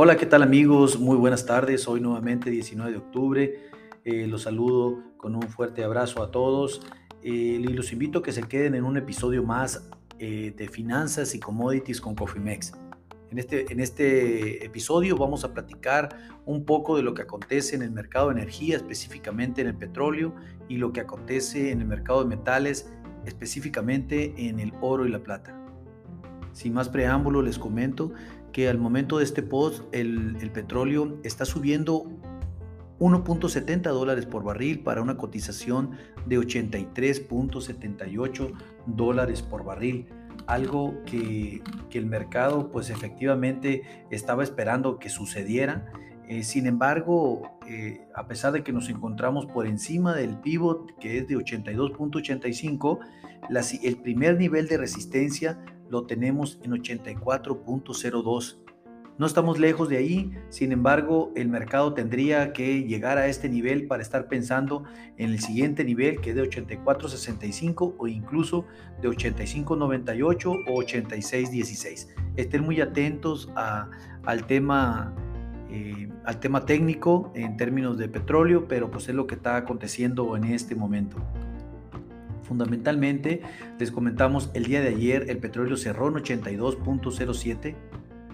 Hola, 0.00 0.16
¿qué 0.16 0.26
tal 0.26 0.44
amigos? 0.44 1.00
Muy 1.00 1.16
buenas 1.16 1.44
tardes. 1.44 1.88
Hoy 1.88 2.00
nuevamente 2.00 2.50
19 2.50 2.92
de 2.92 2.98
octubre. 2.98 3.54
Eh, 4.04 4.28
los 4.28 4.42
saludo 4.42 5.02
con 5.16 5.34
un 5.34 5.42
fuerte 5.42 5.82
abrazo 5.82 6.22
a 6.22 6.30
todos 6.30 6.86
eh, 7.24 7.30
y 7.30 7.66
los 7.66 7.92
invito 7.92 8.20
a 8.20 8.22
que 8.22 8.30
se 8.30 8.44
queden 8.44 8.76
en 8.76 8.84
un 8.84 8.96
episodio 8.96 9.42
más 9.42 9.90
eh, 10.20 10.54
de 10.56 10.68
finanzas 10.68 11.34
y 11.34 11.40
commodities 11.40 12.00
con 12.00 12.14
Cofimex. 12.14 12.74
En 13.32 13.40
este, 13.40 13.72
en 13.72 13.80
este 13.80 14.64
episodio 14.64 15.16
vamos 15.16 15.42
a 15.42 15.52
platicar 15.52 16.16
un 16.46 16.64
poco 16.64 16.96
de 16.96 17.02
lo 17.02 17.12
que 17.12 17.22
acontece 17.22 17.74
en 17.74 17.82
el 17.82 17.90
mercado 17.90 18.28
de 18.28 18.34
energía, 18.34 18.76
específicamente 18.76 19.62
en 19.62 19.66
el 19.66 19.74
petróleo, 19.74 20.32
y 20.68 20.76
lo 20.76 20.92
que 20.92 21.00
acontece 21.00 21.72
en 21.72 21.80
el 21.80 21.88
mercado 21.88 22.22
de 22.22 22.36
metales, 22.36 22.88
específicamente 23.24 24.32
en 24.46 24.60
el 24.60 24.72
oro 24.80 25.06
y 25.06 25.10
la 25.10 25.24
plata. 25.24 25.58
Sin 26.52 26.72
más 26.72 26.88
preámbulo, 26.88 27.42
les 27.42 27.58
comento 27.58 28.12
que 28.52 28.68
al 28.68 28.78
momento 28.78 29.18
de 29.18 29.24
este 29.24 29.42
post 29.42 29.82
el, 29.92 30.50
petróleo 30.52 31.18
está 31.22 31.44
subiendo 31.44 32.06
1.70 32.98 33.82
dólares 33.82 34.26
por 34.26 34.42
barril 34.42 34.80
para 34.80 35.00
una 35.02 35.16
cotización 35.16 35.92
de 36.26 36.38
83.78 36.38 38.52
dólares 38.86 39.42
por 39.42 39.64
barril. 39.64 40.08
Algo 40.46 41.04
que, 41.04 41.62
el 41.92 42.06
mercado 42.06 42.70
pues 42.70 42.90
efectivamente 42.90 43.82
estaba 44.10 44.42
esperando 44.42 44.98
que 44.98 45.10
sucediera. 45.10 45.92
Eh, 46.28 46.42
sin 46.42 46.66
embargo, 46.66 47.58
eh, 47.66 48.00
a 48.14 48.26
pesar 48.26 48.52
de 48.52 48.62
que 48.62 48.72
nos 48.72 48.88
encontramos 48.88 49.44
por 49.46 49.66
encima 49.66 50.14
del 50.14 50.38
pivot 50.38 50.98
que 50.98 51.18
es 51.18 51.28
de 51.28 51.36
82.85, 51.36 52.98
el 53.82 53.96
primer 53.98 54.36
nivel 54.36 54.68
de 54.68 54.76
resistencia 54.76 55.58
lo 55.90 56.04
tenemos 56.04 56.58
en 56.62 56.72
84.02. 56.72 58.58
No 59.18 59.26
estamos 59.26 59.58
lejos 59.58 59.88
de 59.88 59.96
ahí, 59.96 60.30
sin 60.48 60.70
embargo, 60.70 61.32
el 61.34 61.48
mercado 61.48 61.92
tendría 61.92 62.52
que 62.52 62.84
llegar 62.84 63.18
a 63.18 63.26
este 63.26 63.48
nivel 63.48 63.88
para 63.88 64.00
estar 64.00 64.28
pensando 64.28 64.84
en 65.16 65.30
el 65.30 65.40
siguiente 65.40 65.84
nivel 65.84 66.20
que 66.20 66.30
es 66.30 66.36
de 66.36 66.48
84.65 66.48 67.96
o 67.98 68.06
incluso 68.06 68.64
de 69.02 69.08
85.98 69.08 70.64
o 70.68 70.82
86.16. 70.82 72.06
Estén 72.36 72.62
muy 72.62 72.80
atentos 72.80 73.50
al 73.56 74.46
tema 74.46 75.12
eh, 75.70 76.08
al 76.24 76.40
tema 76.40 76.64
técnico 76.64 77.30
en 77.34 77.56
términos 77.56 77.98
de 77.98 78.08
petróleo, 78.08 78.66
pero 78.68 78.90
pues 78.90 79.08
es 79.08 79.14
lo 79.14 79.26
que 79.26 79.34
está 79.34 79.56
aconteciendo 79.56 80.34
en 80.36 80.44
este 80.44 80.74
momento. 80.74 81.18
Fundamentalmente, 82.48 83.42
les 83.78 83.92
comentamos 83.92 84.50
el 84.54 84.64
día 84.64 84.80
de 84.80 84.88
ayer 84.88 85.26
el 85.28 85.38
petróleo 85.38 85.76
cerró 85.76 86.08
en 86.08 86.14
82.07 86.14 87.76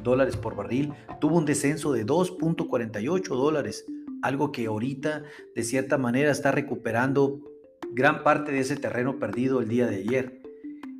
dólares 0.05 0.37
por 0.37 0.55
barril, 0.55 0.93
tuvo 1.21 1.39
un 1.39 1.45
descenso 1.45 1.93
de 1.93 2.07
2.48 2.07 3.27
dólares, 3.29 3.87
algo 4.23 4.53
que 4.53 4.67
ahorita 4.67 5.25
de 5.57 5.63
cierta 5.65 5.99
manera 5.99 6.31
está 6.31 6.53
recuperando 6.53 7.41
gran 7.93 8.23
parte 8.23 8.53
de 8.53 8.61
ese 8.61 8.77
terreno 8.77 9.19
perdido 9.19 9.61
el 9.61 9.69
día 9.69 9.87
de 9.87 9.97
ayer. 9.97 10.43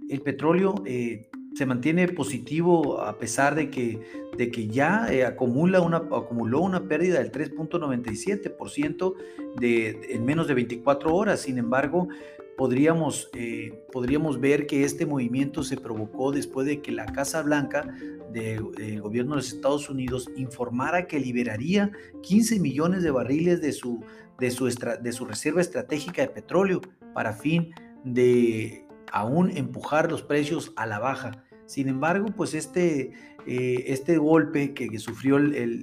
El 0.09 0.21
petróleo 0.21 0.75
eh, 0.85 1.29
se 1.55 1.67
mantiene 1.67 2.09
positivo 2.09 3.01
a 3.01 3.19
pesar 3.19 3.55
de 3.55 3.71
que, 3.71 4.01
de 4.37 4.51
que 4.51 4.67
ya 4.67 5.07
eh, 5.13 5.25
acumula 5.25 5.81
una, 5.81 5.99
acumuló 5.99 6.61
una 6.61 6.89
pérdida 6.89 7.19
del 7.19 7.31
3.97% 7.31 9.15
de, 9.61 10.01
en 10.11 10.25
menos 10.25 10.49
de 10.49 10.55
24 10.55 11.15
horas. 11.15 11.41
Sin 11.41 11.59
embargo, 11.59 12.09
podríamos, 12.57 13.31
eh, 13.35 13.85
podríamos 13.93 14.41
ver 14.41 14.67
que 14.67 14.85
este 14.85 15.07
movimiento 15.07 15.63
se 15.63 15.77
provocó 15.77 16.33
después 16.33 16.67
de 16.67 16.81
que 16.81 16.93
la 16.93 17.07
Casa 17.07 17.43
Blanca 17.43 17.95
del 18.33 19.01
gobierno 19.01 19.33
de 19.33 19.37
los 19.37 19.53
Estados 19.53 19.89
Unidos 19.89 20.31
informara 20.37 21.07
que 21.07 21.21
liberaría 21.21 21.93
15 22.23 22.61
millones 22.61 23.03
de 23.03 23.11
barriles 23.11 23.61
de 23.61 23.73
su, 23.73 24.05
de 24.39 24.51
su, 24.51 24.67
de 24.67 25.13
su 25.13 25.25
reserva 25.25 25.61
estratégica 25.61 26.23
de 26.23 26.29
petróleo 26.29 26.81
para 27.13 27.33
fin 27.33 27.73
de 28.05 28.87
aún 29.13 29.57
empujar 29.57 30.11
los 30.11 30.23
precios 30.23 30.73
a 30.77 30.87
la 30.87 30.99
baja. 30.99 31.45
Sin 31.67 31.89
embargo, 31.89 32.27
pues 32.37 32.55
este, 32.55 33.13
eh, 33.47 33.85
este 33.87 34.19
golpe 34.19 34.75
que, 34.75 34.99
sufrió 34.99 35.37
el, 35.37 35.55
el 35.55 35.81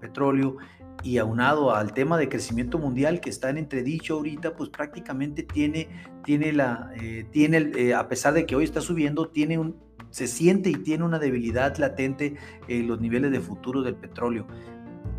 petróleo 0.00 0.56
y 1.02 1.18
aunado 1.18 1.74
al 1.74 1.94
tema 1.94 2.18
de 2.18 2.28
crecimiento 2.28 2.78
mundial 2.78 3.20
que 3.20 3.30
está 3.30 3.50
en 3.50 3.58
entredicho 3.58 4.14
ahorita, 4.14 4.54
pues 4.54 4.70
prácticamente 4.70 5.42
tiene, 5.42 5.88
tiene 6.24 6.52
la, 6.52 6.90
eh, 7.00 7.26
tiene, 7.30 7.70
eh, 7.76 7.94
a 7.94 8.08
pesar 8.08 8.34
de 8.34 8.46
que 8.46 8.56
hoy 8.56 8.64
está 8.64 8.80
subiendo, 8.80 9.28
tiene 9.28 9.58
un, 9.58 9.76
se 10.10 10.26
siente 10.26 10.70
y 10.70 10.74
tiene 10.74 11.04
una 11.04 11.18
debilidad 11.18 11.76
latente 11.78 12.36
en 12.68 12.86
los 12.86 13.00
niveles 13.00 13.30
de 13.30 13.40
futuro 13.40 13.82
del 13.82 13.94
petróleo. 13.94 14.46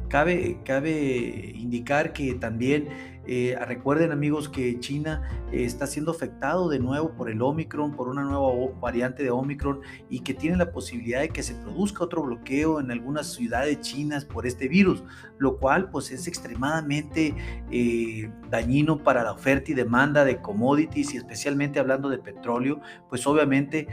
Cabe, 0.10 0.60
cabe 0.66 1.54
indicar 1.56 2.12
que 2.12 2.34
también 2.34 2.90
eh, 3.28 3.56
recuerden 3.68 4.12
amigos 4.12 4.50
que 4.50 4.80
China 4.80 5.22
eh, 5.52 5.64
está 5.64 5.86
siendo 5.86 6.12
afectado 6.12 6.70
de 6.70 6.80
nuevo 6.80 7.12
por 7.12 7.30
el 7.30 7.42
Omicron, 7.42 7.96
por 7.96 8.08
una 8.08 8.24
nueva 8.24 8.50
variante 8.80 9.24
de 9.24 9.30
Omicron 9.30 9.82
y 10.10 10.22
que 10.22 10.34
tiene 10.34 10.58
la 10.58 10.72
posibilidad 10.72 11.22
de 11.22 11.30
que 11.30 11.44
se 11.44 11.54
produzca 11.56 12.04
otro 12.04 12.24
bloqueo 12.24 12.80
en 12.80 12.90
algunas 12.90 13.34
ciudades 13.34 13.80
chinas 13.82 14.26
por 14.26 14.48
este 14.48 14.68
virus, 14.68 15.04
lo 15.38 15.58
cual 15.58 15.90
pues 15.92 16.12
es 16.12 16.28
extremadamente 16.28 17.36
eh, 17.72 18.32
dañino 18.50 19.04
para 19.04 19.24
la 19.24 19.34
oferta 19.34 19.72
y 19.72 19.76
demanda 19.76 20.26
de 20.26 20.42
commodities 20.42 21.14
y 21.14 21.18
especialmente 21.18 21.80
hablando 21.80 22.10
de 22.10 22.18
petróleo, 22.18 22.82
pues 23.10 23.26
obviamente 23.28 23.88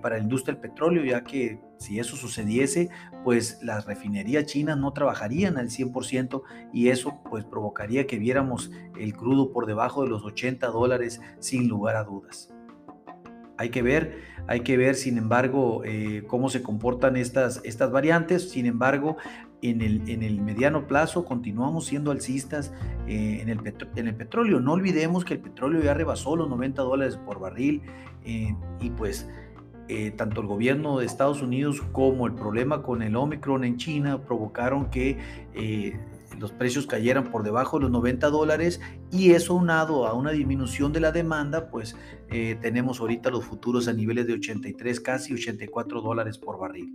para 0.00 0.16
la 0.16 0.22
industria 0.22 0.54
del 0.54 0.62
petróleo, 0.70 1.04
ya 1.04 1.24
que 1.24 1.60
si 1.82 1.98
eso 1.98 2.16
sucediese, 2.16 2.88
pues 3.24 3.58
las 3.62 3.86
refinerías 3.86 4.46
chinas 4.46 4.78
no 4.78 4.92
trabajarían 4.92 5.58
al 5.58 5.68
100% 5.68 6.42
y 6.72 6.88
eso 6.88 7.20
pues 7.28 7.44
provocaría 7.44 8.06
que 8.06 8.18
viéramos 8.18 8.70
el 8.98 9.14
crudo 9.14 9.52
por 9.52 9.66
debajo 9.66 10.02
de 10.02 10.08
los 10.08 10.24
80 10.24 10.66
dólares 10.68 11.20
sin 11.40 11.68
lugar 11.68 11.96
a 11.96 12.04
dudas. 12.04 12.52
Hay 13.58 13.68
que 13.68 13.82
ver, 13.82 14.18
hay 14.48 14.60
que 14.60 14.76
ver, 14.76 14.94
sin 14.96 15.18
embargo, 15.18 15.82
eh, 15.84 16.24
cómo 16.26 16.48
se 16.48 16.62
comportan 16.62 17.16
estas, 17.16 17.60
estas 17.64 17.92
variantes. 17.92 18.50
Sin 18.50 18.66
embargo, 18.66 19.18
en 19.62 19.80
el, 19.80 20.08
en 20.08 20.22
el 20.22 20.40
mediano 20.40 20.88
plazo 20.88 21.24
continuamos 21.24 21.86
siendo 21.86 22.10
alcistas 22.10 22.72
eh, 23.06 23.38
en, 23.40 23.48
el 23.48 23.60
en, 23.94 24.08
el 24.08 24.14
petróleo. 24.16 24.58
No 24.58 24.72
olvidemos 24.72 25.24
que 25.24 25.34
el 25.34 25.40
petróleo 25.40 25.80
ya 25.82 25.94
rebasó 25.94 26.34
los 26.34 26.48
90 26.48 26.82
dólares 26.82 27.16
por 27.24 27.38
barril 27.38 27.82
eh, 28.24 28.54
y 28.80 28.90
pues 28.90 29.28
tanto 30.16 30.40
el 30.40 30.46
gobierno 30.46 30.98
de 30.98 31.06
Estados 31.06 31.42
Unidos 31.42 31.82
como 31.92 32.26
el 32.26 32.34
problema 32.34 32.82
con 32.82 33.02
el 33.02 33.14
Omicron 33.16 33.64
en 33.64 33.76
China 33.76 34.22
provocaron 34.22 34.90
que 34.90 35.18
los 36.38 36.52
precios 36.52 36.86
cayeran 36.86 37.30
por 37.30 37.42
debajo 37.42 37.78
de 37.78 37.84
los 37.84 37.92
90 37.92 38.28
dólares 38.30 38.80
y 39.10 39.30
eso 39.30 39.54
unado 39.54 40.06
a 40.06 40.14
una 40.14 40.32
disminución 40.32 40.92
de 40.92 41.00
la 41.00 41.12
demanda, 41.12 41.70
pues 41.70 41.96
eh, 42.30 42.56
tenemos 42.60 43.00
ahorita 43.00 43.30
los 43.30 43.44
futuros 43.44 43.88
a 43.88 43.92
niveles 43.92 44.26
de 44.26 44.34
83, 44.34 45.00
casi 45.00 45.34
84 45.34 46.00
dólares 46.00 46.38
por 46.38 46.58
barril. 46.58 46.92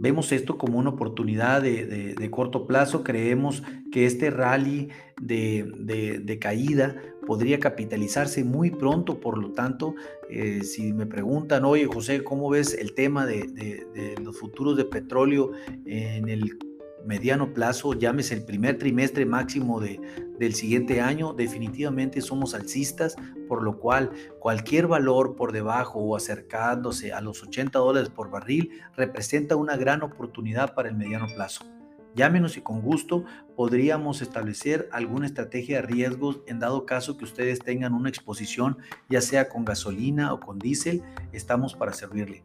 Vemos 0.00 0.30
esto 0.30 0.58
como 0.58 0.78
una 0.78 0.90
oportunidad 0.90 1.60
de, 1.60 2.28
corto 2.30 2.68
plazo. 2.68 3.02
Creemos 3.02 3.64
que 3.90 4.06
este 4.06 4.30
rally 4.30 4.90
de, 5.20 6.38
caída 6.40 6.96
podría 7.28 7.60
capitalizarse 7.60 8.42
muy 8.42 8.70
pronto. 8.70 9.20
Por 9.20 9.36
lo 9.36 9.52
tanto, 9.52 9.94
eh, 10.30 10.62
si 10.64 10.94
me 10.94 11.04
preguntan, 11.04 11.66
oye 11.66 11.84
José, 11.84 12.24
¿cómo 12.24 12.48
ves 12.48 12.72
el 12.72 12.94
tema 12.94 13.26
de, 13.26 14.16
los 14.24 14.38
futuros 14.38 14.78
de 14.78 14.86
petróleo 14.86 15.52
en 15.84 16.30
el 16.30 16.58
mediano 17.04 17.52
plazo, 17.52 17.92
llámese 17.92 18.34
el 18.34 18.44
primer 18.44 18.78
trimestre 18.78 19.26
máximo 19.26 19.78
de, 19.78 20.00
del 20.38 20.54
siguiente 20.54 21.02
año, 21.02 21.34
definitivamente 21.34 22.22
somos 22.22 22.54
alcistas, 22.54 23.14
por 23.46 23.62
lo 23.62 23.78
cual 23.78 24.10
cualquier 24.38 24.86
valor 24.86 25.36
por 25.36 25.52
debajo 25.52 26.00
o 26.00 26.16
acercándose 26.16 27.12
a 27.12 27.20
los 27.20 27.42
80 27.42 27.78
dólares 27.78 28.08
por 28.08 28.30
barril 28.30 28.70
representa 28.96 29.54
una 29.54 29.76
gran 29.76 30.02
oportunidad 30.02 30.74
para 30.74 30.88
el 30.88 30.96
mediano 30.96 31.26
plazo. 31.34 31.77
Llámenos 32.14 32.56
y 32.56 32.60
con 32.60 32.80
gusto 32.80 33.24
podríamos 33.54 34.22
establecer 34.22 34.88
alguna 34.92 35.26
estrategia 35.26 35.76
de 35.76 35.86
riesgos 35.86 36.40
en 36.46 36.58
dado 36.58 36.86
caso 36.86 37.16
que 37.16 37.24
ustedes 37.24 37.60
tengan 37.60 37.94
una 37.94 38.08
exposición, 38.08 38.78
ya 39.08 39.20
sea 39.20 39.48
con 39.48 39.64
gasolina 39.64 40.32
o 40.32 40.40
con 40.40 40.58
diésel, 40.58 41.02
estamos 41.32 41.74
para 41.74 41.92
servirle. 41.92 42.42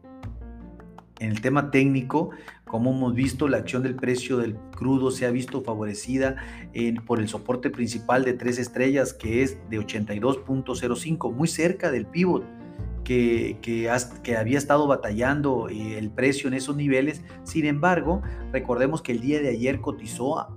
En 1.20 1.30
el 1.30 1.40
tema 1.40 1.70
técnico, 1.70 2.30
como 2.64 2.90
hemos 2.90 3.14
visto, 3.14 3.46
la 3.48 3.58
acción 3.58 3.84
del 3.84 3.94
precio 3.94 4.36
del 4.36 4.56
crudo 4.72 5.12
se 5.12 5.26
ha 5.26 5.30
visto 5.30 5.62
favorecida 5.62 6.36
por 7.06 7.20
el 7.20 7.28
soporte 7.28 7.70
principal 7.70 8.24
de 8.24 8.34
tres 8.34 8.58
estrellas, 8.58 9.14
que 9.14 9.42
es 9.42 9.56
de 9.70 9.78
82.05, 9.78 11.32
muy 11.32 11.46
cerca 11.46 11.92
del 11.92 12.06
pivot. 12.06 12.44
Que, 13.04 13.88
había 14.38 14.58
estado 14.58 14.86
batallando 14.86 15.68
eh, 15.68 15.98
el 15.98 16.10
precio 16.10 16.48
en 16.48 16.54
esos 16.54 16.76
niveles. 16.76 17.22
Sin 17.44 17.66
embargo, 17.66 18.22
recordemos 18.52 19.02
que 19.02 19.12
el 19.12 19.20
día 19.20 19.40
de 19.40 19.50
ayer 19.50 19.80
cotizó 19.80 20.38
a, 20.38 20.48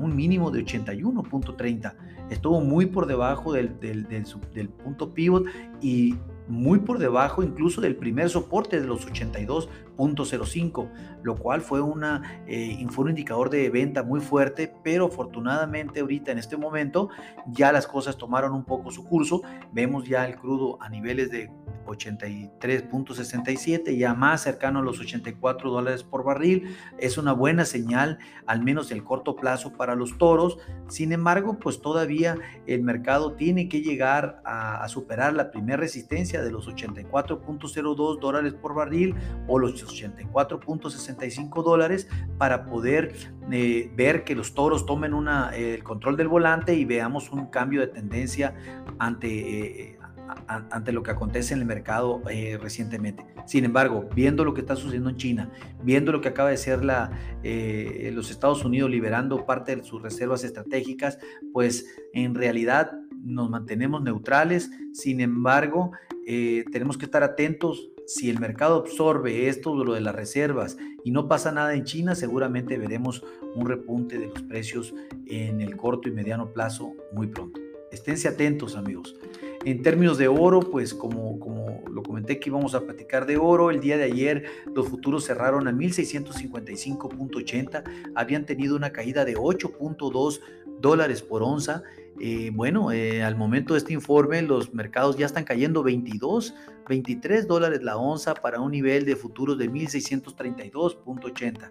un 0.00 0.16
mínimo 0.16 0.50
de 0.50 0.64
81.30. 0.64 1.94
Estuvo 2.30 2.60
muy 2.60 2.86
por 2.86 3.06
debajo 3.06 3.52
del, 3.52 3.78
del, 3.78 4.06
del 4.08 4.68
punto 4.68 5.12
pivot 5.12 5.44
y 5.80 6.14
muy 6.52 6.80
por 6.80 6.98
debajo 6.98 7.42
incluso 7.42 7.80
del 7.80 7.96
primer 7.96 8.28
soporte 8.28 8.78
de 8.78 8.86
los 8.86 9.08
82.05, 9.08 10.90
lo 11.22 11.36
cual 11.36 11.62
fue, 11.62 11.80
una, 11.80 12.42
eh, 12.46 12.84
fue 12.90 13.04
un 13.04 13.10
indicador 13.10 13.48
de 13.48 13.70
venta 13.70 14.02
muy 14.02 14.20
fuerte, 14.20 14.72
pero 14.84 15.06
afortunadamente 15.06 16.00
ahorita 16.00 16.30
en 16.30 16.38
este 16.38 16.58
momento 16.58 17.08
ya 17.46 17.72
las 17.72 17.86
cosas 17.86 18.18
tomaron 18.18 18.52
un 18.52 18.64
poco 18.64 18.90
su 18.90 19.02
curso, 19.02 19.40
vemos 19.72 20.04
ya 20.04 20.26
el 20.26 20.36
crudo 20.36 20.76
a 20.82 20.90
niveles 20.90 21.30
de 21.30 21.50
83.67, 21.86 23.96
ya 23.96 24.14
más 24.14 24.42
cercano 24.42 24.80
a 24.80 24.82
los 24.82 24.98
84 25.00 25.70
dólares 25.70 26.02
por 26.02 26.24
barril. 26.24 26.76
Es 26.98 27.16
una 27.18 27.32
buena 27.32 27.64
señal, 27.64 28.18
al 28.46 28.62
menos 28.62 28.90
en 28.90 28.96
el 28.98 29.04
corto 29.04 29.36
plazo, 29.36 29.72
para 29.72 29.94
los 29.94 30.18
toros. 30.18 30.58
Sin 30.88 31.12
embargo, 31.12 31.58
pues 31.58 31.80
todavía 31.80 32.36
el 32.66 32.82
mercado 32.82 33.34
tiene 33.34 33.68
que 33.68 33.82
llegar 33.82 34.42
a, 34.44 34.88
superar 34.88 35.32
la 35.32 35.50
primera 35.50 35.78
resistencia 35.78 36.41
de 36.42 36.50
los 36.50 36.68
84.02 36.68 38.18
dólares 38.20 38.54
por 38.54 38.74
barril 38.74 39.14
o 39.48 39.58
los 39.58 39.84
84.65 39.84 41.62
dólares 41.62 42.08
para 42.38 42.64
poder 42.64 43.14
eh, 43.50 43.90
ver 43.94 44.24
que 44.24 44.34
los 44.34 44.54
toros 44.54 44.86
tomen 44.86 45.14
una, 45.14 45.54
el 45.56 45.82
control 45.82 46.16
del 46.16 46.28
volante 46.28 46.74
y 46.74 46.84
veamos 46.84 47.30
un 47.30 47.46
cambio 47.46 47.80
de 47.80 47.88
tendencia 47.88 48.54
ante... 48.98 49.90
Eh, 49.90 49.98
ante 50.46 50.92
lo 50.92 51.02
que 51.02 51.10
acontece 51.10 51.54
en 51.54 51.60
el 51.60 51.66
mercado 51.66 52.22
eh, 52.30 52.58
recientemente. 52.60 53.24
Sin 53.46 53.64
embargo, 53.64 54.08
viendo 54.14 54.44
lo 54.44 54.54
que 54.54 54.60
está 54.60 54.76
sucediendo 54.76 55.10
en 55.10 55.16
China, 55.16 55.50
viendo 55.82 56.12
lo 56.12 56.20
que 56.20 56.28
acaba 56.28 56.50
de 56.50 56.56
ser 56.56 56.84
la, 56.84 57.10
eh, 57.42 58.10
los 58.14 58.30
Estados 58.30 58.64
Unidos 58.64 58.90
liberando 58.90 59.44
parte 59.44 59.76
de 59.76 59.82
sus 59.82 60.02
reservas 60.02 60.44
estratégicas, 60.44 61.18
pues 61.52 61.86
en 62.12 62.34
realidad 62.34 62.92
nos 63.22 63.50
mantenemos 63.50 64.02
neutrales. 64.02 64.70
Sin 64.92 65.20
embargo, 65.20 65.92
eh, 66.26 66.64
tenemos 66.70 66.98
que 66.98 67.04
estar 67.04 67.22
atentos. 67.22 67.90
Si 68.06 68.30
el 68.30 68.40
mercado 68.40 68.76
absorbe 68.76 69.48
esto 69.48 69.84
lo 69.84 69.94
de 69.94 70.00
las 70.00 70.14
reservas 70.14 70.76
y 71.04 71.10
no 71.10 71.28
pasa 71.28 71.52
nada 71.52 71.74
en 71.74 71.84
China, 71.84 72.14
seguramente 72.14 72.78
veremos 72.78 73.24
un 73.54 73.66
repunte 73.66 74.18
de 74.18 74.26
los 74.26 74.42
precios 74.42 74.94
en 75.26 75.60
el 75.60 75.76
corto 75.76 76.08
y 76.08 76.12
mediano 76.12 76.52
plazo 76.52 76.94
muy 77.12 77.28
pronto. 77.28 77.60
Esténse 77.90 78.28
atentos, 78.28 78.74
amigos. 78.74 79.16
En 79.64 79.82
términos 79.82 80.18
de 80.18 80.26
oro, 80.26 80.58
pues 80.60 80.92
como, 80.94 81.38
como 81.38 81.84
lo 81.88 82.02
comenté 82.02 82.40
que 82.40 82.48
íbamos 82.48 82.74
a 82.74 82.80
platicar 82.80 83.26
de 83.26 83.36
oro, 83.36 83.70
el 83.70 83.80
día 83.80 83.96
de 83.96 84.02
ayer 84.04 84.46
los 84.74 84.88
futuros 84.88 85.24
cerraron 85.24 85.68
a 85.68 85.72
1655.80, 85.72 88.12
habían 88.14 88.46
tenido 88.46 88.74
una 88.74 88.90
caída 88.90 89.24
de 89.24 89.36
8.2 89.36 90.40
dólares 90.82 91.22
por 91.22 91.42
onza. 91.42 91.82
Eh, 92.20 92.50
bueno, 92.52 92.92
eh, 92.92 93.22
al 93.22 93.36
momento 93.36 93.72
de 93.72 93.78
este 93.78 93.94
informe 93.94 94.42
los 94.42 94.74
mercados 94.74 95.16
ya 95.16 95.24
están 95.24 95.44
cayendo 95.44 95.82
22, 95.82 96.52
23 96.88 97.48
dólares 97.48 97.82
la 97.82 97.96
onza 97.96 98.34
para 98.34 98.60
un 98.60 98.72
nivel 98.72 99.06
de 99.06 99.16
futuros 99.16 99.56
de 99.56 99.70
1632.80. 99.70 101.70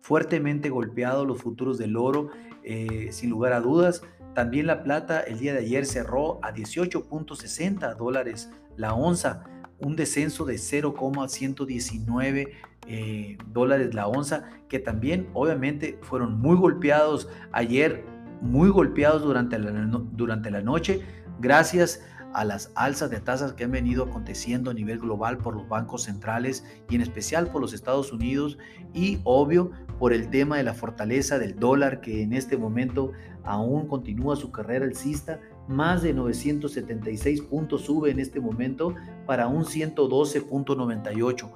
Fuertemente 0.00 0.70
golpeados 0.70 1.26
los 1.26 1.42
futuros 1.42 1.78
del 1.78 1.96
oro, 1.96 2.30
eh, 2.62 3.08
sin 3.10 3.30
lugar 3.30 3.52
a 3.52 3.60
dudas. 3.60 4.02
También 4.34 4.68
la 4.68 4.84
plata 4.84 5.18
el 5.20 5.40
día 5.40 5.52
de 5.52 5.58
ayer 5.60 5.84
cerró 5.84 6.38
a 6.44 6.54
18.60 6.54 7.96
dólares 7.96 8.50
la 8.76 8.94
onza, 8.94 9.42
un 9.78 9.96
descenso 9.96 10.44
de 10.44 10.58
0,119 10.58 12.52
eh, 12.86 13.38
dólares 13.46 13.94
la 13.94 14.08
onza, 14.08 14.50
que 14.68 14.78
también 14.78 15.28
obviamente 15.32 15.98
fueron 16.02 16.38
muy 16.40 16.56
golpeados 16.56 17.28
ayer, 17.52 18.04
muy 18.40 18.70
golpeados 18.70 19.22
durante 19.22 19.58
la, 19.58 19.70
durante 20.12 20.50
la 20.50 20.62
noche, 20.62 21.00
gracias 21.40 22.02
a 22.32 22.44
las 22.44 22.70
alzas 22.74 23.10
de 23.10 23.20
tasas 23.20 23.52
que 23.54 23.64
han 23.64 23.72
venido 23.72 24.04
aconteciendo 24.04 24.70
a 24.70 24.74
nivel 24.74 24.98
global 24.98 25.38
por 25.38 25.54
los 25.54 25.68
bancos 25.68 26.04
centrales 26.04 26.64
y 26.88 26.94
en 26.94 27.00
especial 27.00 27.48
por 27.48 27.60
los 27.60 27.72
Estados 27.72 28.12
Unidos 28.12 28.56
y 28.94 29.18
obvio 29.24 29.72
por 29.98 30.12
el 30.12 30.30
tema 30.30 30.56
de 30.56 30.62
la 30.62 30.74
fortaleza 30.74 31.38
del 31.38 31.56
dólar 31.58 32.00
que 32.00 32.22
en 32.22 32.32
este 32.32 32.56
momento 32.56 33.12
aún 33.44 33.88
continúa 33.88 34.36
su 34.36 34.52
carrera 34.52 34.84
alcista, 34.84 35.40
más 35.68 36.02
de 36.02 36.14
976 36.14 37.42
puntos 37.42 37.82
sube 37.82 38.10
en 38.10 38.20
este 38.20 38.40
momento 38.40 38.94
para 39.26 39.46
un 39.48 39.64
112.98. 39.64 41.50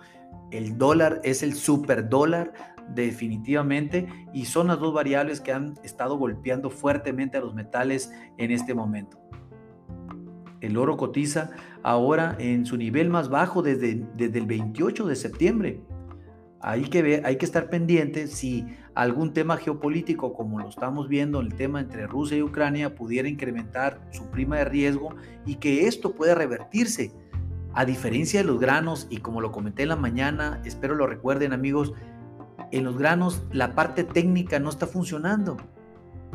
El 0.51 0.79
dólar 0.79 1.21
es 1.25 1.43
el 1.43 1.55
super 1.55 2.09
dólar 2.09 2.74
definitivamente 2.91 4.07
y 4.33 4.45
son 4.45 4.69
las 4.69 4.79
dos 4.79 4.93
variables 4.93 5.41
que 5.41 5.53
han 5.53 5.75
estado 5.83 6.17
golpeando 6.17 6.71
fuertemente 6.71 7.39
a 7.39 7.41
los 7.41 7.55
metales 7.55 8.13
en 8.39 8.51
este 8.51 8.75
momento. 8.75 9.19
El 10.61 10.79
oro 10.79 10.97
cotiza 10.97 11.51
ahora 11.83 12.37
en 12.39 12.65
su 12.65 12.77
nivel 12.77 13.11
más 13.11 13.29
bajo 13.29 13.63
desde, 13.63 14.07
desde 14.17 14.39
el 14.39 14.47
28 14.47 15.07
de 15.07 15.17
septiembre. 15.17 15.83
Hay 16.61 16.85
que, 16.85 17.03
ver, 17.03 17.27
hay 17.27 17.37
que 17.37 17.45
estar 17.45 17.69
pendiente 17.69 18.27
si 18.27 18.65
algún 18.95 19.35
tema 19.35 19.59
geopolítico, 19.59 20.33
como 20.33 20.59
lo 20.59 20.69
estamos 20.71 21.09
viendo 21.09 21.41
en 21.41 21.49
el 21.49 21.55
tema 21.55 21.81
entre 21.81 22.07
Rusia 22.07 22.39
y 22.39 22.43
Ucrania, 22.43 22.95
pudiera 22.95 23.29
incrementar 23.29 24.01
su 24.11 24.31
prima 24.31 24.57
de 24.57 24.65
riesgo 24.65 25.15
y 25.45 25.57
que 25.57 25.87
esto 25.87 26.15
pueda 26.15 26.35
revertirse. 26.35 27.13
A 27.75 27.85
diferencia 27.85 28.41
de 28.41 28.47
los 28.47 28.61
granos, 28.61 29.09
y 29.11 29.19
como 29.19 29.41
lo 29.41 29.51
comenté 29.51 29.83
en 29.83 29.89
la 29.91 29.97
mañana, 29.97 30.63
espero 30.65 30.95
lo 30.95 31.09
recuerden 31.09 31.53
amigos, 31.53 31.93
en 32.77 32.85
los 32.85 32.99
granos 32.99 33.43
la 33.53 33.75
parte 33.75 34.05
técnica 34.05 34.59
no 34.59 34.71
está 34.71 34.87
funcionando 34.87 35.57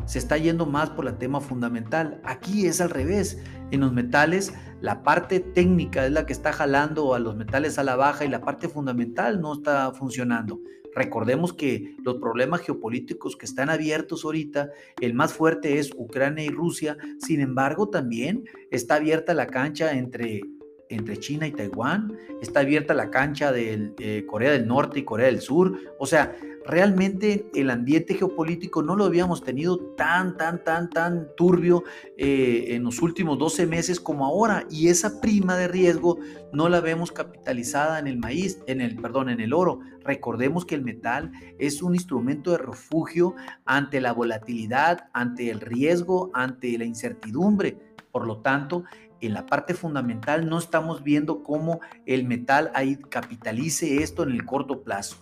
se 0.05 0.17
está 0.17 0.37
yendo 0.37 0.65
más 0.65 0.89
por 0.89 1.07
el 1.07 1.17
tema 1.17 1.39
fundamental. 1.39 2.19
Aquí 2.23 2.65
es 2.65 2.81
al 2.81 2.89
revés. 2.89 3.37
En 3.71 3.81
los 3.81 3.93
metales, 3.93 4.53
la 4.81 5.03
parte 5.03 5.39
técnica 5.39 6.05
es 6.05 6.11
la 6.11 6.25
que 6.25 6.33
está 6.33 6.51
jalando 6.51 7.13
a 7.13 7.19
los 7.19 7.35
metales 7.35 7.77
a 7.77 7.83
la 7.83 7.95
baja 7.95 8.25
y 8.25 8.29
la 8.29 8.41
parte 8.41 8.67
fundamental 8.67 9.39
no 9.39 9.53
está 9.53 9.91
funcionando. 9.91 10.59
Recordemos 10.95 11.53
que 11.53 11.95
los 12.03 12.15
problemas 12.15 12.61
geopolíticos 12.61 13.35
que 13.35 13.45
están 13.45 13.69
abiertos 13.69 14.25
ahorita, 14.25 14.71
el 14.99 15.13
más 15.13 15.33
fuerte 15.33 15.77
es 15.77 15.91
Ucrania 15.95 16.45
y 16.45 16.49
Rusia, 16.49 16.97
sin 17.19 17.41
embargo 17.41 17.89
también 17.89 18.45
está 18.71 18.95
abierta 18.95 19.35
la 19.35 19.45
cancha 19.45 19.93
entre 19.93 20.41
entre 20.89 21.17
China 21.17 21.47
y 21.47 21.51
Taiwán, 21.51 22.17
está 22.41 22.61
abierta 22.61 22.93
la 22.93 23.09
cancha 23.09 23.51
de 23.51 23.93
eh, 23.99 24.25
Corea 24.27 24.51
del 24.51 24.67
Norte 24.67 24.99
y 24.99 25.03
Corea 25.03 25.27
del 25.27 25.39
Sur. 25.39 25.77
O 25.99 26.05
sea, 26.05 26.35
realmente 26.65 27.49
el 27.55 27.69
ambiente 27.69 28.13
geopolítico 28.13 28.83
no 28.83 28.95
lo 28.95 29.05
habíamos 29.05 29.43
tenido 29.43 29.79
tan, 29.95 30.37
tan, 30.37 30.63
tan, 30.63 30.89
tan 30.89 31.27
turbio 31.35 31.83
eh, 32.17 32.67
en 32.69 32.83
los 32.83 33.01
últimos 33.01 33.37
12 33.39 33.65
meses 33.65 33.99
como 33.99 34.25
ahora. 34.25 34.65
Y 34.69 34.89
esa 34.89 35.19
prima 35.21 35.57
de 35.57 35.67
riesgo 35.67 36.19
no 36.53 36.69
la 36.69 36.81
vemos 36.81 37.11
capitalizada 37.11 37.99
en 37.99 38.07
el 38.07 38.17
maíz, 38.17 38.59
en 38.67 38.81
el, 38.81 38.95
perdón, 38.95 39.29
en 39.29 39.41
el 39.41 39.53
oro. 39.53 39.79
Recordemos 40.03 40.65
que 40.65 40.75
el 40.75 40.83
metal 40.83 41.31
es 41.57 41.81
un 41.81 41.95
instrumento 41.95 42.51
de 42.51 42.59
refugio 42.59 43.35
ante 43.65 44.01
la 44.01 44.11
volatilidad, 44.11 45.09
ante 45.13 45.49
el 45.49 45.61
riesgo, 45.61 46.31
ante 46.33 46.77
la 46.77 46.85
incertidumbre. 46.85 47.77
Por 48.11 48.25
lo 48.25 48.41
tanto, 48.41 48.83
en 49.21 49.33
la 49.33 49.45
parte 49.45 49.73
fundamental 49.73 50.49
no 50.49 50.57
estamos 50.57 51.03
viendo 51.03 51.43
cómo 51.43 51.79
el 52.05 52.25
metal 52.25 52.71
ahí 52.73 52.97
capitalice 52.97 54.03
esto 54.03 54.23
en 54.23 54.31
el 54.31 54.45
corto 54.45 54.81
plazo. 54.81 55.17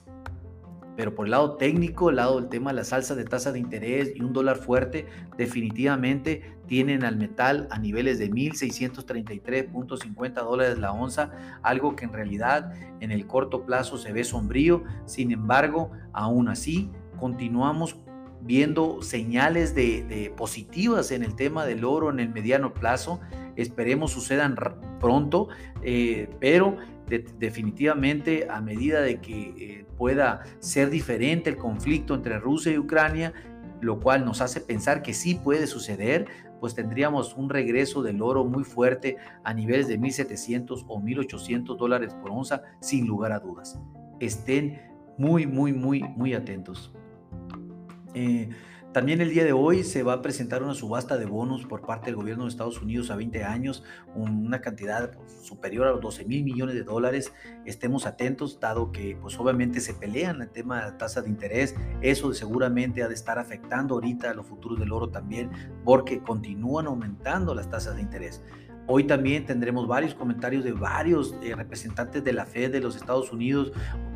Pero 0.97 1.13
por 1.13 1.27
el 1.27 1.31
lado 1.31 1.57
técnico, 1.57 2.09
el 2.09 2.15
lado 2.15 2.39
del 2.39 2.49
tema 2.49 2.71
de 2.71 2.77
la 2.77 2.83
salsa 2.83 3.13
de 3.13 3.23
tasa 3.23 3.51
de 3.51 3.59
interés 3.59 4.13
y 4.15 4.21
un 4.21 4.33
dólar 4.33 4.57
fuerte, 4.57 5.05
definitivamente 5.37 6.57
tienen 6.65 7.03
al 7.03 7.17
metal 7.17 7.67
a 7.69 7.77
niveles 7.77 8.17
de 8.17 8.31
1.633.50 8.31 10.33
dólares 10.33 10.79
la 10.79 10.91
onza, 10.91 11.29
algo 11.61 11.95
que 11.95 12.05
en 12.05 12.13
realidad 12.13 12.73
en 12.99 13.11
el 13.11 13.27
corto 13.27 13.63
plazo 13.63 13.99
se 13.99 14.11
ve 14.11 14.23
sombrío. 14.23 14.83
Sin 15.05 15.31
embargo, 15.31 15.91
aún 16.13 16.49
así, 16.49 16.89
continuamos 17.19 17.95
viendo 18.41 19.01
señales 19.01 19.75
de, 19.75 20.33
positivas 20.35 21.11
en 21.11 21.23
el 21.23 21.35
tema 21.35 21.65
del 21.65 21.85
oro 21.85 22.09
en 22.09 22.19
el 22.19 22.29
mediano 22.29 22.73
plazo. 22.73 23.19
Esperemos 23.57 24.11
sucedan 24.11 24.55
pronto, 24.99 25.49
eh, 25.81 26.29
pero 26.39 26.77
definitivamente 27.39 28.47
a 28.49 28.61
medida 28.61 29.01
de 29.01 29.19
que 29.19 29.53
eh, 29.57 29.85
pueda 29.97 30.43
ser 30.59 30.89
diferente 30.89 31.49
el 31.49 31.57
conflicto 31.57 32.15
entre 32.15 32.39
Rusia 32.39 32.71
y 32.71 32.77
Ucrania, 32.77 33.33
lo 33.81 33.99
cual 33.99 34.25
nos 34.25 34.41
hace 34.41 34.61
pensar 34.61 35.01
que 35.01 35.13
sí 35.13 35.35
puede 35.35 35.67
suceder, 35.67 36.27
pues 36.59 36.75
tendríamos 36.75 37.35
un 37.35 37.49
regreso 37.49 38.01
del 38.01 38.21
oro 38.21 38.45
muy 38.45 38.63
fuerte 38.63 39.17
a 39.43 39.53
niveles 39.53 39.87
de 39.87 39.99
1.700 39.99 40.85
o 40.87 40.99
1.800 40.99 41.77
dólares 41.77 42.13
por 42.15 42.31
onza, 42.31 42.61
sin 42.79 43.07
lugar 43.07 43.31
a 43.31 43.39
dudas. 43.39 43.79
Estén 44.19 44.81
muy, 45.17 45.45
muy, 45.45 45.73
muy, 45.73 46.01
muy 46.03 46.33
atentos. 46.33 46.91
Eh, 48.13 48.49
también 48.93 49.21
el 49.21 49.29
día 49.29 49.43
de 49.43 49.53
hoy 49.53 49.83
se 49.83 50.01
va 50.01 50.13
a 50.13 50.21
presentar 50.21 50.63
una 50.63 50.73
subasta 50.73 51.17
de 51.17 51.25
bonos 51.25 51.65
por 51.65 51.85
parte 51.85 52.07
del 52.07 52.15
gobierno 52.15 52.45
de 52.45 52.49
Estados 52.49 52.81
Unidos 52.81 53.11
a 53.11 53.15
20 53.15 53.43
años, 53.43 53.83
una 54.15 54.61
cantidad 54.61 55.11
superior 55.41 55.87
a 55.87 55.91
los 55.91 56.01
12 56.01 56.25
mil 56.25 56.43
millones 56.43 56.73
de 56.73 56.83
dólares. 56.83 57.33
Estemos 57.65 58.05
atentos, 58.05 58.59
dado 58.59 58.91
que 58.91 59.17
pues 59.21 59.37
obviamente 59.39 59.81
se 59.81 59.93
pelean 59.93 60.41
el 60.41 60.49
tema 60.49 60.77
de 60.77 60.91
la 60.91 60.97
tasa 60.97 61.21
de 61.21 61.29
interés. 61.29 61.75
Eso 62.01 62.33
seguramente 62.33 63.03
ha 63.03 63.07
de 63.07 63.13
estar 63.13 63.37
afectando 63.37 63.95
ahorita 63.95 64.31
a 64.31 64.33
los 64.33 64.47
futuros 64.47 64.79
del 64.79 64.91
oro 64.91 65.09
también, 65.09 65.51
porque 65.83 66.23
continúan 66.23 66.87
aumentando 66.87 67.53
las 67.53 67.69
tasas 67.69 67.95
de 67.95 68.01
interés. 68.01 68.41
Hoy 68.89 69.03
también 69.03 69.45
tendremos 69.45 69.85
varios 69.85 70.15
comentarios 70.15 70.63
de 70.63 70.71
varios 70.71 71.35
eh, 71.43 71.53
representantes 71.53 72.23
de 72.23 72.31
la 72.31 72.45
Fed 72.45 72.71
de 72.71 72.79
los 72.79 72.95
Estados 72.95 73.33
Unidos, 73.33 73.73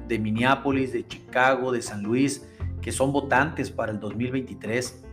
de 0.08 0.18
Minneapolis, 0.18 0.94
de 0.94 1.06
Chicago, 1.06 1.74
de 1.74 1.82
San 1.82 2.04
Luis, 2.04 2.48
que 2.82 2.92
son 2.92 3.12
votantes 3.12 3.72
para 3.72 3.92
el 3.92 4.00
2023. 4.00 5.04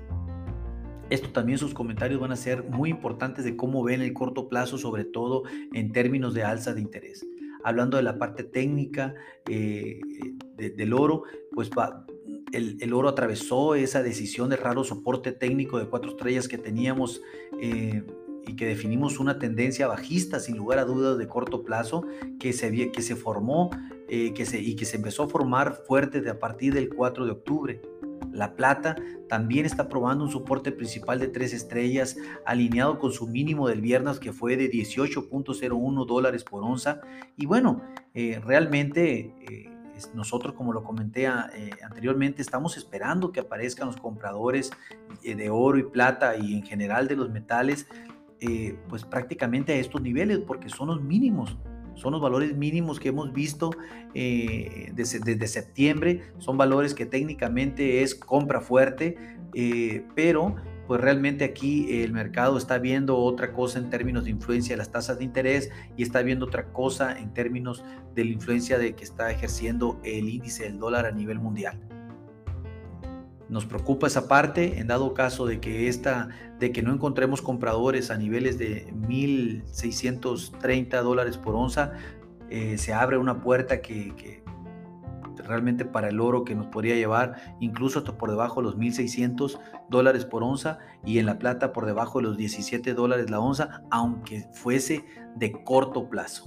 Esto 1.11 1.31
también 1.31 1.59
sus 1.59 1.75
comentarios 1.75 2.21
van 2.21 2.33
a 2.33 2.37
ser 2.37 2.65
muy 2.65 2.91
importantes 2.91 3.45
de 3.45 3.57
cómo 3.57 3.83
ven 3.83 4.03
el 4.03 4.13
corto 4.13 4.49
plazo, 4.49 4.79
sobre 4.79 5.05
todo 5.05 5.45
en 5.73 5.93
términos 5.93 6.35
de 6.35 6.45
alza 6.45 6.75
de 6.75 6.81
interés. 6.81 7.27
Hablando 7.65 7.97
de 7.97 8.03
la 8.03 8.19
parte 8.19 8.45
técnica 8.45 9.15
eh, 9.49 10.01
del 10.57 10.93
oro, 10.93 11.25
pues 11.53 11.71
el, 12.53 12.93
oro 12.93 13.09
atravesó 13.09 13.75
esa 13.75 14.03
decisión 14.03 14.49
de 14.49 14.57
raro 14.57 14.85
soporte 14.85 15.33
técnico 15.33 15.79
de 15.79 15.87
cuatro 15.87 16.11
estrellas 16.11 16.49
que 16.49 16.59
teníamos 16.59 17.23
eh, 17.61 18.05
y 18.47 18.57
que 18.57 18.67
definimos 18.67 19.19
una 19.19 19.39
tendencia 19.39 19.87
bajista, 19.87 20.41
sin 20.41 20.57
lugar 20.57 20.79
a 20.79 20.85
dudas, 20.85 21.19
de 21.19 21.27
corto 21.27 21.65
plazo, 21.65 22.05
que 22.39 22.53
se, 22.53 22.93
que 22.93 23.03
se 23.03 23.17
formó 23.17 23.71
eh, 24.11 24.33
que 24.33 24.47
se, 24.47 24.59
y 24.59 24.75
que 24.75 24.87
se 24.87 24.97
empezó 24.97 25.25
a 25.25 25.29
formar 25.29 25.83
fuerte 25.87 26.27
a 26.31 26.39
partir 26.39 26.73
del 26.73 26.89
4 26.89 27.27
de 27.27 27.31
octubre. 27.31 27.83
La 28.33 28.57
plata 28.57 28.97
también 29.29 29.67
está 29.67 29.87
probando 29.87 30.25
un 30.25 30.31
soporte 30.31 30.73
principal 30.73 31.19
de 31.19 31.29
tres 31.29 31.53
estrellas 31.53 32.17
alineado 32.47 32.99
con 32.99 33.13
su 33.13 33.27
mínimo 33.27 33.69
del 33.69 33.83
viernes 33.83 34.19
que 34.19 34.33
fue 34.33 34.57
de 34.57 34.71
18.01 34.71 36.07
dólares 36.07 36.43
por 36.43 36.63
onza. 36.63 37.03
Y 37.37 37.45
bueno, 37.45 37.83
eh, 38.15 38.41
realmente 38.43 39.35
eh, 39.43 39.71
nosotros, 40.15 40.55
como 40.55 40.73
lo 40.73 40.85
comenté 40.85 41.27
anteriormente, 41.27 42.41
estamos 42.41 42.79
esperando 42.79 43.31
que 43.31 43.41
aparezcan 43.41 43.89
los 43.89 43.99
compradores 43.99 44.71
de 45.23 45.51
oro 45.51 45.77
y 45.77 45.83
plata 45.83 46.35
y 46.37 46.55
en 46.55 46.63
general 46.63 47.09
de 47.09 47.17
los 47.17 47.29
metales 47.31 47.87
pues 48.89 49.05
prácticamente 49.05 49.73
a 49.73 49.77
estos 49.77 50.01
niveles, 50.01 50.39
porque 50.39 50.69
son 50.69 50.87
los 50.87 51.03
mínimos, 51.03 51.59
son 51.99 52.13
los 52.13 52.21
valores 52.21 52.57
mínimos 52.57 53.01
que 53.01 53.09
hemos 53.09 53.33
visto 53.33 53.71
eh, 54.15 54.93
desde, 54.95 55.47
septiembre, 55.47 56.23
son 56.39 56.57
valores 56.57 56.95
que 56.95 57.07
técnicamente 57.07 58.03
es 58.03 58.15
compra 58.15 58.61
fuerte, 58.61 59.17
eh, 59.55 60.05
pero 60.15 60.57
pues 60.87 61.01
realmente 61.01 61.45
aquí 61.45 62.03
el 62.03 62.13
mercado 62.13 62.57
está 62.57 62.79
viendo 62.79 63.19
otra 63.19 63.53
cosa 63.53 63.79
en 63.79 63.91
términos 63.91 64.25
de 64.25 64.31
influencia 64.31 64.73
de 64.73 64.79
las 64.79 64.91
tasas 64.91 65.19
de 65.19 65.25
interés 65.25 65.71
y 65.99 66.03
está 66.03 66.23
viendo 66.23 66.47
otra 66.47 66.73
cosa 66.73 67.19
en 67.19 67.35
términos 67.35 67.85
de 68.15 68.25
la 68.25 68.31
influencia 68.31 68.79
de 68.79 68.95
que 68.95 69.05
está 69.05 69.31
ejerciendo 69.31 70.01
el 70.03 70.31
índice 70.31 70.63
del 70.65 70.79
dólar 70.79 71.05
a 71.05 71.11
nivel 71.11 71.41
mundial. 71.41 71.79
Nos 73.49 73.65
preocupa 73.65 74.07
esa 74.07 74.29
parte 74.29 74.79
en 74.79 74.89
dado 74.89 75.15
caso 75.15 75.47
de 75.47 75.59
que, 75.61 75.89
esta, 75.89 76.29
de 76.59 76.71
que 76.71 76.83
no 76.83 76.93
encontremos 76.93 77.41
compradores 77.41 78.11
a 78.11 78.19
niveles 78.19 78.59
de 78.59 78.93
1.630 78.93 81.03
dólares 81.03 81.39
por 81.39 81.55
onza. 81.55 81.93
Eh, 82.51 82.77
se 82.79 82.93
abre 82.93 83.17
una 83.17 83.41
puerta 83.41 83.81
que, 83.81 84.43
realmente 85.37 85.87
para 85.87 86.09
el 86.09 86.21
oro 86.21 86.45
que 86.45 86.55
nos 86.55 86.67
podría 86.67 86.95
llevar 86.95 87.57
incluso 87.61 88.01
hasta 88.01 88.19
por 88.19 88.31
debajo 88.31 88.61
de 88.61 88.67
los 88.67 88.77
1.600 88.77 89.59
dólares 89.89 90.27
por 90.27 90.43
onza 90.43 90.79
y 91.07 91.19
en 91.19 91.27
la 91.27 91.39
plata 91.39 91.73
por 91.73 91.87
debajo 91.87 92.19
de 92.19 92.25
los 92.25 92.37
17 92.37 92.93
dólares 92.93 93.31
la 93.31 93.41
onza, 93.41 93.83
aunque 93.91 94.47
fuese 94.53 95.07
de 95.37 95.53
corto 95.65 96.11
plazo. 96.11 96.45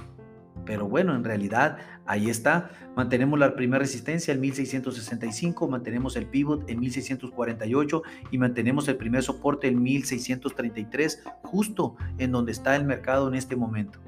Pero 0.65 0.88
bueno, 0.88 1.15
en 1.15 1.24
realidad 1.24 1.77
ahí 2.06 2.30
está. 2.30 2.72
Mantenemos 2.96 3.39
la 3.39 3.56
primera 3.56 3.80
resistencia 3.80 4.34
en 4.34 4.41
1665, 4.41 5.68
mantenemos 5.68 6.15
el 6.15 6.27
pivot 6.27 6.70
en 6.70 6.80
1648 6.80 8.01
y 8.32 8.38
mantenemos 8.38 8.88
el 8.88 8.98
primer 8.98 9.24
soporte 9.24 9.68
en 9.68 9.82
1633, 9.82 11.24
justo 11.44 11.96
en 12.18 12.32
donde 12.32 12.51
está 12.51 12.75
el 12.75 12.86
mercado 12.86 13.27
en 13.27 13.36
este 13.36 13.56
momento. 13.56 14.00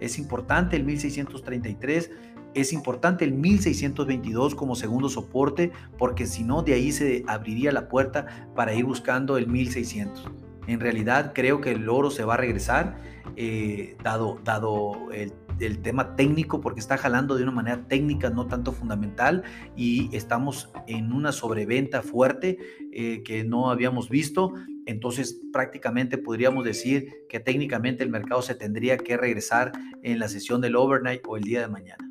Es 0.00 0.18
importante 0.18 0.76
el 0.76 0.84
1633, 0.84 2.10
es 2.54 2.72
importante 2.72 3.24
el 3.24 3.32
1622 3.32 4.54
como 4.54 4.74
segundo 4.74 5.08
soporte, 5.08 5.70
porque 5.98 6.26
si 6.26 6.42
no, 6.42 6.62
de 6.62 6.74
ahí 6.74 6.90
se 6.90 7.22
abriría 7.28 7.70
la 7.70 7.88
puerta 7.88 8.48
para 8.56 8.74
ir 8.74 8.84
buscando 8.84 9.36
el 9.36 9.46
1600. 9.46 10.30
En 10.66 10.80
realidad 10.80 11.32
creo 11.34 11.60
que 11.60 11.72
el 11.72 11.88
oro 11.88 12.10
se 12.10 12.24
va 12.24 12.34
a 12.34 12.36
regresar, 12.36 12.96
eh, 13.36 13.96
dado, 14.02 14.40
dado 14.44 15.10
el 15.12 15.32
el 15.60 15.80
tema 15.82 16.16
técnico 16.16 16.60
porque 16.60 16.80
está 16.80 16.96
jalando 16.96 17.36
de 17.36 17.42
una 17.42 17.52
manera 17.52 17.86
técnica, 17.86 18.30
no 18.30 18.46
tanto 18.46 18.72
fundamental, 18.72 19.44
y 19.76 20.14
estamos 20.16 20.70
en 20.86 21.12
una 21.12 21.32
sobreventa 21.32 22.02
fuerte 22.02 22.58
eh, 22.92 23.22
que 23.22 23.44
no 23.44 23.70
habíamos 23.70 24.08
visto. 24.08 24.54
Entonces 24.86 25.40
prácticamente 25.52 26.18
podríamos 26.18 26.64
decir 26.64 27.12
que 27.28 27.40
técnicamente 27.40 28.02
el 28.02 28.10
mercado 28.10 28.42
se 28.42 28.54
tendría 28.54 28.96
que 28.96 29.16
regresar 29.16 29.72
en 30.02 30.18
la 30.18 30.28
sesión 30.28 30.60
del 30.60 30.76
overnight 30.76 31.22
o 31.26 31.36
el 31.36 31.44
día 31.44 31.60
de 31.60 31.68
mañana. 31.68 32.09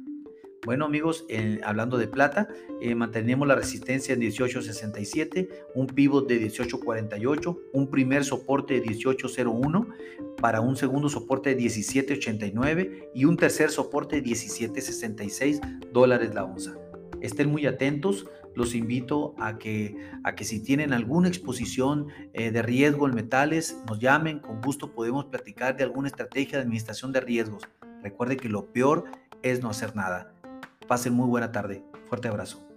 Bueno 0.66 0.86
amigos, 0.86 1.25
hablando 1.63 1.98
de 1.98 2.08
plata, 2.08 2.50
eh, 2.82 2.94
mantenemos 2.94 3.48
la 3.48 3.56
resistencia 3.56 4.13
en 4.13 4.20
18.67, 4.20 5.48
un 5.74 5.88
pivot 5.88 6.28
de 6.28 6.42
18.48, 6.42 7.58
un 7.72 7.89
primer 7.89 8.25
soporte 8.25 8.74
de 8.74 8.86
18.01 8.86 9.88
para 10.42 10.60
un 10.60 10.75
segundo 10.75 11.08
soporte 11.08 11.56
de 11.56 11.62
17.89 11.62 13.10
y 13.16 13.24
un 13.24 13.38
tercer 13.38 13.72
soporte 13.72 14.22
de 14.22 14.30
17.66 14.30 15.92
dólares 15.94 16.34
la 16.34 16.44
onza. 16.44 16.75
Estén 17.22 17.50
muy 17.50 17.66
atentos, 17.66 18.28
los 18.54 18.75
invito 18.75 19.36
a 19.39 19.58
que, 19.58 19.96
a 20.25 20.36
que 20.36 20.44
si 20.44 20.62
tienen 20.62 20.92
alguna 20.92 21.30
exposición 21.30 22.08
eh, 22.34 22.51
de 22.51 22.62
riesgo 22.62 23.08
en 23.08 23.16
metales, 23.16 23.78
nos 23.88 24.00
llamen, 24.00 24.39
con 24.39 24.60
gusto 24.62 24.92
podemos 24.94 25.25
platicar 25.25 25.78
de 25.78 25.84
alguna 25.84 26.10
estrategia 26.10 26.58
de 26.58 26.63
administración 26.63 27.13
de 27.13 27.22
riesgos. 27.22 27.63
Recuerde 28.04 28.36
que 28.36 28.50
lo 28.50 28.66
peor 28.74 29.06
es 29.42 29.62
no 29.62 29.70
hacer 29.70 29.96
nada. 29.96 30.34
Pasen 30.89 31.13
muy 31.13 31.27
buena 31.27 31.51
tarde. 31.51 31.84
Fuerte 32.10 32.29
abrazo. 32.29 32.68